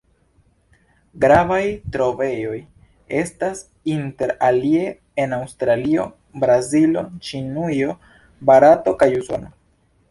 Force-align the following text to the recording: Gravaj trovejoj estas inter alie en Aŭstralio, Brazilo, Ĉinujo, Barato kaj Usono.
Gravaj 1.25 1.59
trovejoj 1.95 2.55
estas 3.19 3.61
inter 3.97 4.35
alie 4.49 4.89
en 5.25 5.37
Aŭstralio, 5.41 6.09
Brazilo, 6.47 7.09
Ĉinujo, 7.31 7.97
Barato 8.51 9.01
kaj 9.05 9.15
Usono. 9.23 9.57